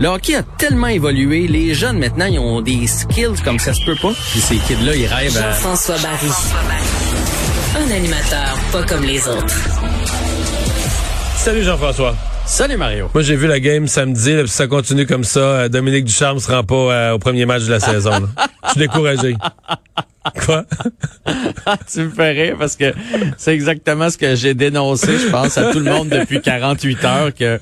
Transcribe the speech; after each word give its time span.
Le 0.00 0.06
hockey 0.08 0.36
a 0.36 0.42
tellement 0.58 0.86
évolué. 0.86 1.48
Les 1.48 1.74
jeunes, 1.74 1.98
maintenant, 1.98 2.26
ils 2.26 2.38
ont 2.38 2.60
des 2.60 2.86
skills 2.86 3.40
comme 3.44 3.58
ça 3.58 3.72
se 3.74 3.84
peut 3.84 3.96
pas. 4.00 4.12
Puis 4.30 4.40
ces 4.40 4.56
kids-là, 4.56 4.94
ils 4.94 5.06
rêvent 5.06 5.36
à... 5.36 5.50
Jean-François 5.50 5.96
Barry. 5.98 6.28
Un 7.76 7.90
animateur 7.96 8.56
pas 8.72 8.82
comme 8.84 9.02
les 9.02 9.26
autres. 9.26 9.54
Salut 11.36 11.62
Jean-François. 11.64 12.14
Salut 12.46 12.76
Mario. 12.76 13.10
Moi, 13.12 13.22
j'ai 13.24 13.34
vu 13.36 13.46
la 13.48 13.58
game 13.60 13.88
samedi. 13.88 14.34
Là, 14.34 14.42
puis 14.42 14.50
ça 14.50 14.66
continue 14.68 15.04
comme 15.06 15.24
ça. 15.24 15.40
euh, 15.40 15.68
Dominique 15.68 16.04
Ducharme 16.04 16.38
se 16.38 16.50
rend 16.50 16.62
pas 16.62 16.74
euh, 16.74 17.12
au 17.14 17.18
premier 17.18 17.44
match 17.44 17.64
de 17.64 17.70
la 17.70 17.80
saison. 17.80 18.10
là. 18.10 18.28
Je 18.64 18.70
suis 18.70 18.78
découragé. 18.80 19.36
Quoi? 20.48 20.64
tu 21.92 22.00
me 22.00 22.10
fais 22.10 22.30
rire 22.30 22.56
parce 22.58 22.76
que 22.76 22.92
c'est 23.36 23.52
exactement 23.54 24.08
ce 24.10 24.16
que 24.18 24.34
j'ai 24.34 24.54
dénoncé, 24.54 25.18
je 25.18 25.28
pense, 25.30 25.58
à 25.58 25.72
tout 25.72 25.78
le 25.80 25.90
monde 25.90 26.08
depuis 26.08 26.40
48 26.40 27.04
heures 27.04 27.34
que 27.34 27.60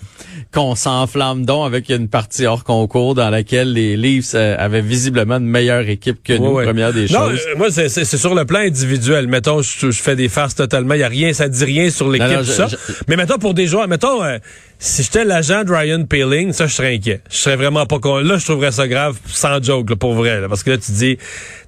qu'on 0.54 0.74
s'enflamme 0.74 1.44
donc 1.44 1.66
avec 1.66 1.88
une 1.90 2.08
partie 2.08 2.46
hors 2.46 2.62
concours 2.64 3.14
dans 3.14 3.28
laquelle 3.30 3.72
les 3.72 3.96
Leafs 3.96 4.32
euh, 4.34 4.54
avaient 4.58 4.80
visiblement 4.80 5.36
une 5.36 5.48
meilleure 5.48 5.86
équipe 5.88 6.22
que 6.22 6.32
nous, 6.34 6.54
première 6.62 6.92
des 6.94 7.06
non, 7.08 7.30
choses. 7.30 7.40
euh, 7.48 7.56
moi, 7.58 7.68
c'est 7.70 8.04
sur 8.04 8.34
le 8.34 8.44
plan 8.44 8.60
individuel. 8.60 9.26
Mettons, 9.26 9.60
je, 9.60 9.90
je 9.90 10.02
fais 10.02 10.14
des 10.16 10.28
farces 10.28 10.54
totalement. 10.54 10.94
Il 10.94 11.00
y 11.00 11.02
a 11.02 11.08
rien, 11.08 11.32
ça 11.32 11.48
dit 11.48 11.64
rien 11.64 11.90
sur 11.90 12.08
l'équipe, 12.10 12.42
ça. 12.44 12.68
je- 12.68 12.76
Mais 13.08 13.16
mettons, 13.16 13.38
pour 13.38 13.52
des 13.54 13.66
joueurs, 13.66 13.88
mettons, 13.88 14.22
euh, 14.22 14.38
si 14.78 15.02
j'étais 15.02 15.24
l'agent 15.24 15.64
de 15.64 15.72
Ryan 15.72 16.04
Paling, 16.04 16.52
ça, 16.52 16.66
je 16.68 16.74
serais 16.74 16.94
inquiet. 16.94 17.20
Je 17.30 17.36
serais 17.36 17.56
vraiment 17.56 17.84
pas 17.84 17.98
con. 17.98 18.18
Là, 18.18 18.38
je 18.38 18.44
trouverais 18.44 18.72
ça 18.72 18.86
grave, 18.88 19.18
sans 19.26 19.62
joke, 19.62 19.90
là, 19.90 19.96
pour 19.96 20.14
vrai. 20.14 20.40
là. 20.40 20.48
parce 20.48 20.62
que 20.62 20.70
là, 20.70 20.78
tu 20.78 20.92
dis, 20.92 21.18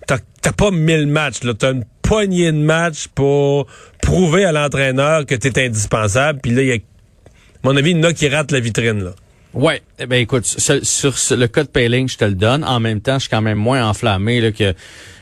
t'as 0.08 0.18
t'as 0.42 0.52
pas 0.52 0.72
mille 0.72 1.06
matchs, 1.06 1.44
là. 1.44 1.54
T'as 1.54 1.70
une 1.72 1.84
poignée 2.02 2.50
de 2.50 2.56
matchs 2.58 3.06
pour 3.14 3.66
prouver 4.02 4.44
à 4.44 4.50
l'entraîneur 4.50 5.26
que 5.26 5.34
t'es 5.36 5.64
indispensable. 5.66 6.40
Puis 6.42 6.52
là, 6.52 6.62
il 6.62 6.68
y 6.68 6.72
a, 6.72 6.74
à 6.74 6.78
mon 7.62 7.76
avis, 7.76 7.90
il 7.92 7.98
y 7.98 8.00
en 8.00 8.04
a 8.04 8.12
qui 8.12 8.28
ratent 8.28 8.50
la 8.50 8.60
vitrine, 8.60 9.04
là. 9.04 9.10
Ouais, 9.54 9.82
eh 9.98 10.06
ben 10.06 10.16
écoute, 10.20 10.44
sur, 10.44 10.84
sur 10.84 11.16
ce- 11.18 11.34
le 11.34 11.48
cas 11.48 11.64
de 11.64 11.68
Payling, 11.68 12.08
je 12.08 12.16
te 12.18 12.24
le 12.24 12.34
donne. 12.34 12.64
En 12.64 12.80
même 12.80 13.00
temps, 13.00 13.14
je 13.14 13.20
suis 13.20 13.30
quand 13.30 13.40
même 13.42 13.58
moins 13.58 13.86
enflammé 13.88 14.40
là, 14.40 14.50
que 14.52 14.74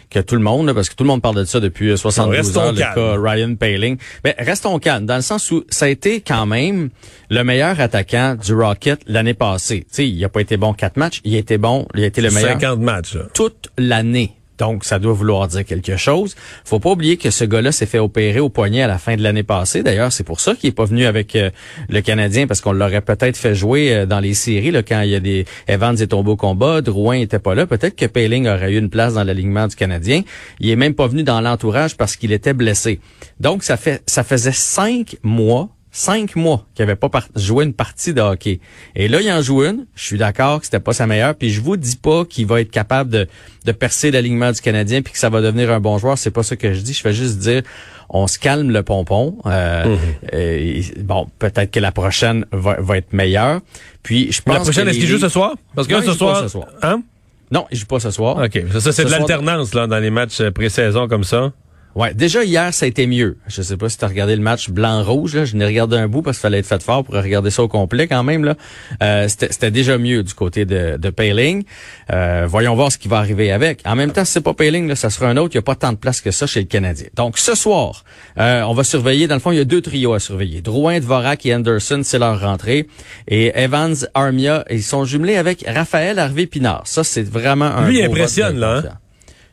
que 0.08 0.20
tout 0.20 0.36
le 0.36 0.41
monde, 0.42 0.66
là, 0.69 0.74
parce 0.74 0.89
que 0.89 0.94
tout 0.94 1.02
le 1.02 1.08
monde 1.08 1.20
parle 1.20 1.34
de 1.34 1.44
ça 1.44 1.58
depuis 1.58 1.91
euh, 1.91 1.96
72 1.96 2.36
Restons 2.36 2.61
heures, 2.61 2.72
le 2.72 2.78
cas 2.78 3.16
Ryan 3.20 3.56
Paling. 3.56 3.98
Ben, 4.22 4.34
restons 4.39 4.78
calmes, 4.78 5.05
dans 5.05 5.16
le 5.16 5.22
sens 5.22 5.50
où 5.50 5.64
ça 5.68 5.86
a 5.86 5.89
été 5.89 6.20
quand 6.20 6.46
même 6.46 6.91
le 7.28 7.42
meilleur 7.42 7.80
attaquant 7.80 8.36
du 8.36 8.55
Rocket 8.55 9.00
l'année 9.08 9.34
passée. 9.34 9.84
Sais, 9.91 10.08
il 10.08 10.24
a 10.24 10.28
pas 10.28 10.41
été 10.41 10.56
bon 10.56 10.74
quatre 10.74 10.96
matchs, 10.96 11.20
il 11.24 11.34
a 11.34 11.39
été 11.39 11.58
bon, 11.58 11.89
il 11.96 12.05
a 12.05 12.06
été 12.06 12.20
le 12.20 12.30
meilleur 12.30 12.52
50 12.52 12.78
matchs, 12.80 13.14
là. 13.14 13.22
toute 13.34 13.68
l'année. 13.78 14.33
Donc, 14.58 14.84
ça 14.84 14.98
doit 14.98 15.12
vouloir 15.12 15.48
dire 15.48 15.64
quelque 15.64 15.96
chose. 15.96 16.34
Faut 16.64 16.78
pas 16.78 16.90
oublier 16.90 17.16
que 17.16 17.30
ce 17.30 17.44
gars-là 17.44 17.72
s'est 17.72 17.86
fait 17.86 17.98
opérer 17.98 18.40
au 18.40 18.48
poignet 18.48 18.82
à 18.82 18.86
la 18.86 18.98
fin 18.98 19.16
de 19.16 19.22
l'année 19.22 19.42
passée. 19.42 19.82
D'ailleurs, 19.82 20.12
c'est 20.12 20.24
pour 20.24 20.40
ça 20.40 20.54
qu'il 20.54 20.68
est 20.68 20.72
pas 20.72 20.84
venu 20.84 21.06
avec 21.06 21.36
euh, 21.36 21.50
le 21.88 22.00
Canadien, 22.00 22.46
parce 22.46 22.60
qu'on 22.60 22.72
l'aurait 22.72 23.00
peut-être 23.00 23.36
fait 23.36 23.54
jouer 23.54 23.94
euh, 23.94 24.06
dans 24.06 24.20
les 24.20 24.34
séries 24.34 24.70
là, 24.70 24.82
quand 24.82 25.00
il 25.02 25.10
y 25.10 25.14
a 25.14 25.20
des 25.20 25.44
Evans 25.68 25.96
est 26.00 26.08
tombé 26.08 26.30
au 26.30 26.36
combat, 26.36 26.80
Drouin 26.80 27.16
était 27.16 27.38
pas 27.38 27.54
là. 27.54 27.66
Peut-être 27.66 27.96
que 27.96 28.06
Payling 28.06 28.48
aurait 28.48 28.72
eu 28.72 28.78
une 28.78 28.90
place 28.90 29.14
dans 29.14 29.24
l'alignement 29.24 29.66
du 29.66 29.77
Canadien. 29.77 30.22
Il 30.60 30.70
est 30.70 30.77
même 30.77 30.94
pas 30.94 31.06
venu 31.06 31.22
dans 31.22 31.40
l'entourage 31.40 31.96
parce 31.96 32.16
qu'il 32.16 32.32
était 32.32 32.54
blessé. 32.54 33.00
Donc, 33.40 33.62
ça 33.62 33.77
fait 33.77 34.02
ça 34.06 34.24
faisait 34.24 34.52
cinq 34.52 35.16
mois 35.22 35.68
cinq 35.97 36.36
mois 36.36 36.66
qu'il 36.75 36.83
avait 36.83 36.94
pas 36.94 37.08
joué 37.34 37.64
une 37.64 37.72
partie 37.72 38.12
de 38.12 38.20
hockey. 38.20 38.61
Et 38.94 39.08
là, 39.08 39.20
il 39.22 39.30
en 39.33 39.41
joue 39.41 39.64
une. 39.64 39.86
Je 39.94 40.05
suis 40.05 40.19
d'accord 40.19 40.58
que 40.61 40.66
c'était 40.66 40.80
pas 40.80 40.92
sa 40.92 41.06
meilleure. 41.06 41.34
Puis 41.34 41.50
je 41.50 41.62
vous 41.62 41.78
dis 41.78 41.97
pas 41.97 42.27
qu'il 42.27 42.47
va 42.47 42.61
être 42.61 42.70
capable 42.70 43.08
de, 43.08 43.27
de 43.64 43.72
percer 43.72 44.11
l'alignement 44.11 44.52
du 44.52 44.61
Canadien 44.61 45.00
puis 45.00 45.14
que 45.14 45.19
ça 45.19 45.30
va 45.30 45.41
devenir 45.41 45.70
un 45.70 45.80
bon 45.80 45.97
joueur. 45.97 46.19
C'est 46.19 46.30
pas 46.30 46.42
ça 46.42 46.55
que 46.55 46.74
je 46.74 46.80
dis. 46.80 46.92
Je 46.92 47.00
fais 47.00 47.14
juste 47.14 47.39
dire, 47.39 47.62
on 48.11 48.27
se 48.27 48.39
calme 48.39 48.70
le 48.70 48.83
pompon. 48.83 49.39
Euh, 49.47 49.97
et, 50.33 50.83
bon, 50.98 51.28
peut-être 51.39 51.70
que 51.70 51.80
la 51.80 51.92
prochaine 51.92 52.44
va, 52.52 52.77
va 52.78 52.98
être 52.98 53.14
meilleure. 53.14 53.61
Puis 54.02 54.30
je 54.33 54.42
pense 54.42 54.55
La 54.55 54.61
prochaine, 54.61 54.89
est-ce 54.89 54.98
qu'il 54.98 55.08
joue 55.08 55.19
ce 55.19 55.30
soir? 55.30 55.55
Parce 55.74 55.89
que 55.89 55.94
Non, 55.94 56.00
là, 56.00 56.05
il 56.05 56.12
ce 56.12 56.12
joue 56.12 56.19
pas 56.19 56.34
soir, 56.34 56.42
ce 56.42 56.48
soir. 56.48 56.67
Hein? 56.83 57.02
Non, 57.50 57.67
il 57.70 57.78
joue 57.78 57.86
pas 57.86 58.00
ce 58.00 58.11
soir. 58.11 58.36
OK. 58.36 58.62
Ça, 58.72 58.80
ça, 58.80 58.92
c'est 58.92 59.02
Ce 59.02 59.06
de 59.06 59.12
l'alternance, 59.12 59.72
là, 59.72 59.86
dans 59.86 59.98
les 59.98 60.11
matchs 60.11 60.41
euh, 60.41 60.50
pré-saison 60.50 61.08
comme 61.08 61.24
ça. 61.24 61.52
Ouais, 61.97 62.12
déjà 62.12 62.44
hier, 62.44 62.74
ça 62.74 62.84
a 62.84 62.89
été 62.89 63.07
mieux. 63.07 63.39
Je 63.48 63.62
sais 63.62 63.79
pas 63.79 63.89
si 63.89 63.96
tu 63.96 64.05
as 64.05 64.08
regardé 64.08 64.36
le 64.36 64.42
match 64.42 64.68
blanc-rouge. 64.68 65.34
là. 65.34 65.46
Je 65.46 65.57
n'ai 65.57 65.64
regardé 65.64 65.96
un 65.96 66.08
bout 66.08 66.20
parce 66.20 66.36
qu'il 66.36 66.42
fallait 66.42 66.58
être 66.58 66.67
fait 66.67 66.83
fort 66.83 67.02
pour 67.05 67.14
regarder 67.14 67.51
ça 67.51 67.62
au 67.62 67.68
complet 67.68 68.07
quand 68.07 68.23
même. 68.23 68.45
là. 68.45 68.55
Euh, 69.02 69.27
C'était 69.29 69.51
c'était 69.51 69.70
déjà 69.70 69.96
mieux 69.96 70.23
du 70.23 70.34
côté 70.34 70.67
de, 70.67 70.98
de 70.98 71.08
Payling. 71.11 71.64
Euh, 72.12 72.45
voyons 72.46 72.74
voir 72.74 72.92
ce 72.92 72.98
qui 72.98 73.08
va 73.08 73.17
arriver 73.17 73.51
avec. 73.51 73.80
En 73.86 73.96
même 73.96 74.12
temps, 74.12 74.27
si 74.27 74.33
c'est 74.33 74.42
pas 74.42 74.52
Payling, 74.52 74.86
là, 74.89 74.95
ça 74.95 75.08
sera 75.08 75.27
un 75.29 75.39
autre. 75.39 75.55
Il 75.55 75.57
n'y 75.57 75.61
a 75.61 75.62
pas 75.62 75.74
tant 75.74 75.92
de 75.92 75.96
place 75.96 76.20
que 76.20 76.30
ça 76.30 76.46
chez 76.46 76.61
le 76.61 76.67
Canadien. 76.67 77.07
Donc 77.17 77.39
ce 77.39 77.55
soir, 77.55 78.05
euh, 78.39 78.61
on 78.64 78.74
va 78.74 78.84
surveiller. 78.84 79.27
Dans 79.27 79.36
le 79.36 79.40
fond, 79.40 79.52
il 79.52 79.57
y 79.57 79.61
a 79.61 79.64
deux 79.64 79.80
trios 79.80 80.13
à 80.13 80.20
surveiller. 80.20 80.61
Drouin, 80.61 81.01
Dvorak 81.01 81.46
et 81.46 81.55
Anderson, 81.55 82.02
c'est 82.05 82.18
leur 82.18 82.39
rentrée. 82.42 82.89
Et 83.27 83.58
Evans, 83.58 83.96
Armia, 84.13 84.67
ils 84.70 84.83
sont 84.83 85.07
jumelés 85.07 85.36
avec 85.36 85.64
Raphaël 85.67 86.18
Harvey 86.18 86.45
Pinard. 86.45 86.83
Ça, 86.84 87.05
c'est 87.05 87.23
vraiment 87.27 87.64
un 87.64 87.89
Lui, 87.89 88.01
il 88.01 88.05
impressionne, 88.05 88.58
là, 88.58 88.83
hein? 88.84 88.98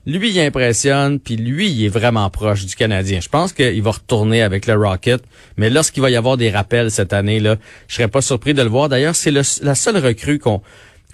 Lui, 0.06 0.32
il 0.32 0.40
impressionne, 0.42 1.20
puis 1.20 1.38
lui, 1.38 1.70
il 1.70 1.86
est 1.86 1.90
vraiment 1.90 2.30
proche 2.30 2.66
du 2.66 2.76
Canadien. 2.76 3.22
Je 3.22 3.30
pense 3.30 3.54
qu'il 3.54 3.82
va 3.82 3.92
retourner 3.92 4.42
avec 4.42 4.68
le 4.68 4.76
Rocket, 4.76 5.24
mais 5.56 5.70
lorsqu'il 5.70 6.02
va 6.02 6.10
y 6.10 6.18
avoir 6.18 6.36
des 6.36 6.50
rappels 6.50 6.92
cette 6.92 7.14
année, 7.14 7.40
là, 7.40 7.56
je 7.88 7.96
serais 7.96 8.10
pas 8.10 8.22
surpris 8.22 8.54
de 8.54 8.62
le 8.62 8.68
voir. 8.68 8.90
D'ailleurs, 8.90 9.16
c'est 9.16 9.32
la 9.32 9.76
seule 9.76 9.98
recrue 9.98 10.40
qu'on 10.40 10.62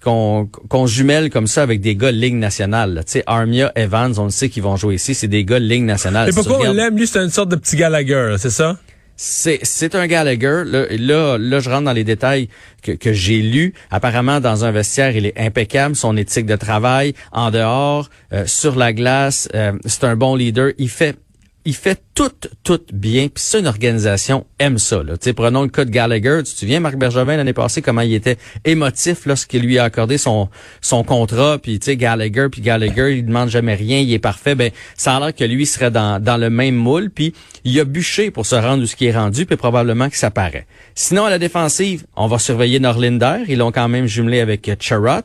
qu'on 0.02 0.46
qu'on 0.70 0.88
jumelle 0.88 1.30
comme 1.30 1.48
ça 1.48 1.62
avec 1.62 1.82
des 1.82 1.96
gars 1.96 2.12
Ligue 2.12 2.36
nationale. 2.36 3.04
Tu 3.06 3.14
sais, 3.14 3.24
Armia, 3.28 3.72
Evans, 3.76 4.14
on 4.18 4.24
le 4.24 4.30
sait 4.30 4.50
qu'ils 4.50 4.64
vont 4.64 4.78
jouer 4.78 4.96
ici, 4.96 5.14
c'est 5.14 5.28
des 5.28 5.44
gars 5.44 5.60
Ligue 5.60 5.84
nationale. 5.84 6.30
Et 6.30 6.32
pourquoi 6.32 6.60
on 6.70 6.74
l'aime? 6.74 6.98
Lui, 6.98 7.06
c'est 7.06 7.20
une 7.20 7.30
sorte 7.30 7.50
de 7.50 7.58
petit 7.58 7.76
Gallagher, 7.76 8.36
c'est 8.38 8.50
ça? 8.50 8.78
C'est 9.22 9.96
un 9.96 10.08
Gallagher. 10.08 10.64
Là, 10.66 10.86
là, 10.92 11.38
là, 11.38 11.60
je 11.60 11.70
rentre 11.70 11.84
dans 11.84 11.94
les 11.94 12.06
détails 12.06 12.48
que, 12.82 12.94
que 12.94 13.12
j'ai 13.12 13.42
lus. 13.42 13.74
Apparemment, 13.92 14.40
dans 14.40 14.64
un 14.64 14.72
vestiaire, 14.72 15.14
il 15.14 15.26
est 15.26 15.38
impeccable. 15.38 15.98
Son 15.98 16.16
éthique 16.16 16.46
de 16.46 16.56
travail, 16.56 17.14
en 17.34 17.52
dehors, 17.52 18.10
euh, 18.32 18.46
sur 18.46 18.78
la 18.78 18.94
glace, 18.94 19.50
euh, 19.56 19.74
c'est 19.86 20.06
un 20.06 20.16
bon 20.16 20.36
leader. 20.36 20.72
Il 20.78 20.90
fait 20.90 21.18
il 21.66 21.76
fait 21.76 22.02
tout, 22.16 22.32
tout 22.64 22.82
bien. 22.94 23.28
Puis 23.28 23.44
ça, 23.44 23.60
une 23.60 23.68
organisation 23.68 24.46
aime 24.60 24.78
ça. 24.78 25.04
Là. 25.04 25.18
Tu 25.18 25.26
sais, 25.26 25.34
prenons 25.34 25.62
le 25.62 25.68
cas 25.68 25.86
de 25.86 25.90
Gallagher. 25.90 26.40
Tu 26.46 26.54
te 26.54 26.60
souviens, 26.60 26.80
Marc 26.80 26.96
Bergevin, 26.96 27.38
l'année 27.38 27.54
passée, 27.54 27.82
comment 27.82 28.02
il 28.02 28.14
était 28.14 28.38
émotif 28.66 29.26
lorsqu'il 29.26 29.62
lui 29.62 29.78
a 29.78 29.84
accordé 29.84 30.18
son, 30.18 30.50
son 30.82 31.04
contrat. 31.04 31.58
Puis, 31.58 31.80
tu 31.80 31.86
sais, 31.86 31.98
Gallagher, 31.98 32.48
puis 32.52 32.62
Gallagher, 32.62 33.18
il 33.18 33.26
demande 33.26 33.50
jamais 33.50 33.76
rien, 33.76 34.00
il 34.00 34.12
est 34.14 34.20
parfait. 34.20 34.56
Ben, 34.56 34.72
ça 34.96 35.18
a 35.18 35.20
l'air 35.20 35.36
que 35.36 35.44
lui 35.44 35.66
serait 35.66 35.92
dans, 35.92 36.22
dans 36.22 36.38
le 36.38 36.50
même 36.50 36.76
moule. 36.76 37.10
Puis, 37.10 37.34
il 37.66 37.80
a 37.80 37.84
bûché 37.84 38.32
pour 38.32 38.46
se 38.46 38.56
rendre 38.56 38.84
où 38.84 38.86
ce 38.86 38.96
qui 38.96 39.06
est 39.06 39.16
rendu, 39.16 39.46
puis 39.46 39.58
probablement 39.58 40.10
que 40.10 40.18
ça 40.18 40.32
paraît. 40.32 40.66
Sinon, 40.96 41.26
à 41.26 41.30
la 41.30 41.40
défensive, 41.40 42.06
on 42.16 42.28
va 42.28 42.40
surveiller 42.40 42.80
Norlinder. 42.80 43.40
Ils 43.48 43.58
l'ont 43.58 43.72
quand 43.72 43.90
même 43.90 44.06
jumelé 44.06 44.40
avec 44.40 44.72
Charrot. 44.80 45.22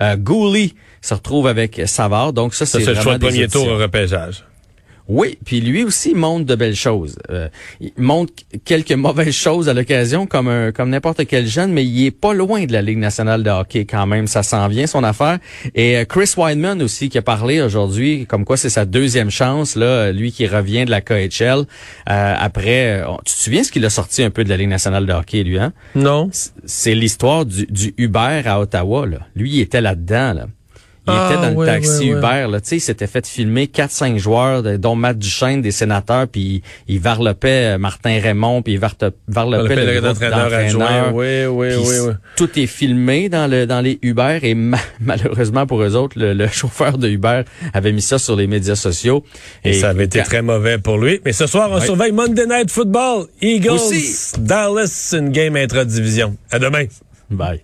Euh, 0.00 0.16
Gouli 0.16 0.74
se 1.00 1.14
retrouve 1.14 1.48
avec 1.48 1.82
Savard. 1.86 2.32
Donc, 2.32 2.54
ça, 2.54 2.66
c'est 2.66 2.80
c'est 2.80 2.94
le 2.94 3.00
choix 3.00 3.18
de 3.18 3.26
premier 3.26 3.48
tour 3.48 3.66
au 3.66 3.76
repêchage. 3.76 4.44
Oui, 5.12 5.38
puis 5.44 5.60
lui 5.60 5.84
aussi 5.84 6.14
montre 6.14 6.46
de 6.46 6.54
belles 6.54 6.74
choses. 6.74 7.16
Euh, 7.30 7.48
il 7.82 7.92
montre 7.98 8.32
quelques 8.64 8.92
mauvaises 8.92 9.34
choses 9.34 9.68
à 9.68 9.74
l'occasion, 9.74 10.26
comme 10.26 10.48
un, 10.48 10.72
comme 10.72 10.88
n'importe 10.88 11.26
quel 11.26 11.46
jeune, 11.46 11.70
mais 11.70 11.84
il 11.84 12.06
est 12.06 12.10
pas 12.10 12.32
loin 12.32 12.64
de 12.64 12.72
la 12.72 12.80
Ligue 12.80 12.96
nationale 12.96 13.42
de 13.42 13.50
hockey 13.50 13.84
quand 13.84 14.06
même. 14.06 14.26
Ça 14.26 14.42
s'en 14.42 14.68
vient 14.68 14.86
son 14.86 15.04
affaire. 15.04 15.38
Et 15.74 15.98
euh, 15.98 16.04
Chris 16.06 16.32
Weidman 16.38 16.80
aussi 16.80 17.10
qui 17.10 17.18
a 17.18 17.22
parlé 17.22 17.60
aujourd'hui, 17.60 18.24
comme 18.24 18.46
quoi 18.46 18.56
c'est 18.56 18.70
sa 18.70 18.86
deuxième 18.86 19.30
chance 19.30 19.76
là, 19.76 20.12
lui 20.12 20.32
qui 20.32 20.46
revient 20.46 20.86
de 20.86 20.90
la 20.90 21.02
KHL. 21.02 21.66
Euh, 22.08 22.34
après, 22.38 23.02
euh, 23.02 23.04
tu 23.26 23.34
te 23.34 23.38
souviens 23.38 23.64
ce 23.64 23.70
qu'il 23.70 23.84
a 23.84 23.90
sorti 23.90 24.22
un 24.22 24.30
peu 24.30 24.44
de 24.44 24.48
la 24.48 24.56
Ligue 24.56 24.70
nationale 24.70 25.04
de 25.04 25.12
hockey 25.12 25.42
lui, 25.42 25.58
hein? 25.58 25.74
Non? 25.94 26.30
C'est 26.64 26.94
l'histoire 26.94 27.44
du, 27.44 27.66
du 27.66 27.92
Uber 27.98 28.40
à 28.46 28.60
Ottawa. 28.60 29.06
Là. 29.06 29.18
Lui, 29.36 29.50
il 29.50 29.60
était 29.60 29.82
là-dedans. 29.82 30.32
Là. 30.32 30.46
Il 31.08 31.12
Ah, 31.12 31.30
était 31.32 31.42
dans 31.42 31.54
ouais, 31.58 31.66
le 31.66 31.72
taxi 31.72 31.90
ouais, 31.90 32.12
ouais. 32.12 32.18
Uber. 32.18 32.46
Là. 32.52 32.60
Tu 32.60 32.68
sais, 32.68 32.76
il 32.76 32.80
s'était 32.80 33.08
fait 33.08 33.26
filmer 33.26 33.66
4-5 33.66 34.18
joueurs, 34.18 34.62
dont 34.78 34.94
Matt 34.94 35.18
Duchesne, 35.18 35.60
des 35.60 35.72
sénateurs, 35.72 36.28
puis 36.28 36.62
il, 36.86 36.94
il 36.94 37.00
varlopait 37.00 37.74
euh, 37.74 37.78
Martin 37.78 38.20
Raymond, 38.22 38.62
puis 38.62 38.74
il 38.74 38.78
varlopait 38.78 39.74
le 39.74 39.84
le 39.84 40.00
groupe 40.00 40.10
entraîneur 40.12 40.52
adjoint. 40.54 41.10
Oui, 41.12 41.44
oui, 41.46 41.68
oui, 41.76 41.98
oui. 42.06 42.12
Tout 42.36 42.56
est 42.56 42.66
filmé 42.68 43.28
dans 43.28 43.50
le 43.50 43.66
dans 43.66 43.80
les 43.80 43.98
Uber 44.02 44.38
et 44.42 44.54
ma- 44.54 44.78
malheureusement 45.00 45.66
pour 45.66 45.82
eux 45.82 45.96
autres, 45.96 46.16
le, 46.18 46.34
le 46.34 46.46
chauffeur 46.52 46.98
de 46.98 47.08
Uber 47.08 47.42
avait 47.74 47.92
mis 47.92 48.02
ça 48.02 48.18
sur 48.18 48.36
les 48.36 48.46
médias 48.46 48.76
sociaux. 48.76 49.24
Et, 49.64 49.72
ça 49.72 49.88
avait 49.88 50.04
été 50.04 50.22
très 50.22 50.42
mauvais 50.42 50.78
pour 50.78 50.98
lui. 50.98 51.20
Mais 51.24 51.32
ce 51.32 51.48
soir, 51.48 51.68
on 51.72 51.80
surveille 51.80 52.12
Monday 52.12 52.46
Night 52.46 52.70
Football. 52.70 53.26
Eagles, 53.40 53.70
Aussi. 53.72 54.34
Dallas, 54.38 55.14
une 55.18 55.30
game 55.30 55.56
intra-division. 55.56 56.36
À 56.52 56.60
demain. 56.60 56.84
Bye. 57.28 57.62